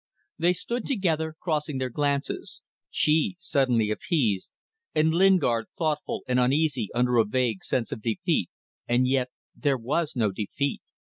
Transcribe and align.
They 0.39 0.53
stood 0.53 0.87
together, 0.87 1.35
crossing 1.39 1.77
their 1.77 1.91
glances; 1.91 2.63
she 2.89 3.35
suddenly 3.37 3.91
appeased, 3.91 4.49
and 4.95 5.13
Lingard 5.13 5.67
thoughtful 5.77 6.23
and 6.27 6.39
uneasy 6.39 6.89
under 6.95 7.17
a 7.17 7.23
vague 7.23 7.63
sense 7.63 7.91
of 7.91 8.01
defeat. 8.01 8.49
And 8.87 9.07
yet 9.07 9.29
there 9.55 9.77
was 9.77 10.15
no 10.15 10.31
defeat. 10.31 10.81